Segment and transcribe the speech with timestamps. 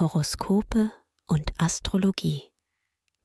[0.00, 0.92] Horoskope
[1.26, 2.52] und Astrologie.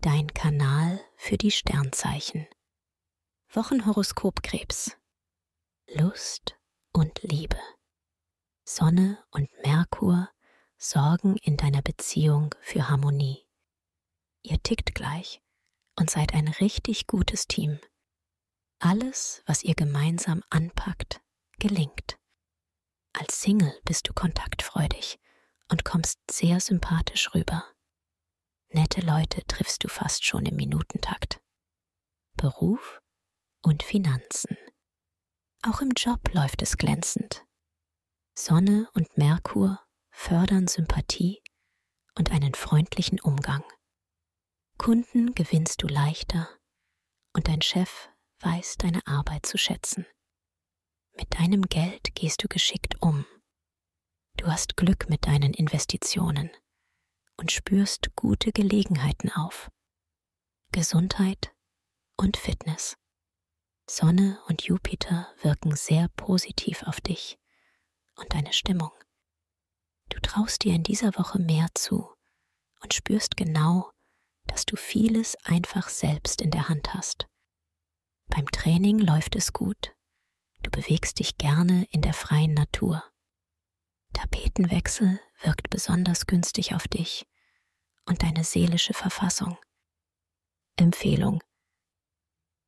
[0.00, 2.46] Dein Kanal für die Sternzeichen.
[3.50, 4.96] Wochenhoroskop Krebs.
[5.90, 6.58] Lust
[6.94, 7.58] und Liebe.
[8.64, 10.30] Sonne und Merkur
[10.78, 13.46] sorgen in deiner Beziehung für Harmonie.
[14.42, 15.42] Ihr tickt gleich
[15.98, 17.80] und seid ein richtig gutes Team.
[18.78, 21.20] Alles, was ihr gemeinsam anpackt,
[21.58, 22.18] gelingt.
[23.12, 25.18] Als Single bist du kontaktfreudig
[25.72, 27.64] und kommst sehr sympathisch rüber.
[28.68, 31.40] Nette Leute triffst du fast schon im Minutentakt.
[32.36, 33.00] Beruf
[33.62, 34.56] und Finanzen.
[35.62, 37.46] Auch im Job läuft es glänzend.
[38.38, 39.80] Sonne und Merkur
[40.10, 41.42] fördern Sympathie
[42.16, 43.64] und einen freundlichen Umgang.
[44.76, 46.50] Kunden gewinnst du leichter
[47.34, 48.10] und dein Chef
[48.40, 50.06] weiß deine Arbeit zu schätzen.
[51.16, 53.24] Mit deinem Geld gehst du geschickt um.
[54.42, 56.50] Du hast Glück mit deinen Investitionen
[57.36, 59.70] und spürst gute Gelegenheiten auf.
[60.72, 61.54] Gesundheit
[62.16, 62.96] und Fitness.
[63.88, 67.38] Sonne und Jupiter wirken sehr positiv auf dich
[68.16, 68.90] und deine Stimmung.
[70.08, 72.12] Du traust dir in dieser Woche mehr zu
[72.82, 73.92] und spürst genau,
[74.48, 77.28] dass du vieles einfach selbst in der Hand hast.
[78.26, 79.94] Beim Training läuft es gut.
[80.64, 83.04] Du bewegst dich gerne in der freien Natur.
[84.12, 87.26] Tapetenwechsel wirkt besonders günstig auf dich
[88.06, 89.56] und deine seelische Verfassung.
[90.76, 91.42] Empfehlung.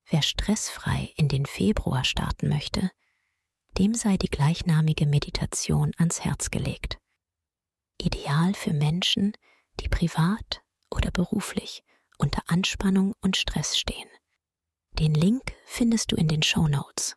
[0.07, 2.91] Wer stressfrei in den Februar starten möchte,
[3.79, 6.99] dem sei die gleichnamige Meditation ans Herz gelegt.
[8.01, 9.33] Ideal für Menschen,
[9.81, 11.83] die privat oder beruflich
[12.19, 14.09] unter Anspannung und Stress stehen.
[14.93, 17.17] Den Link findest du in den Show Notes.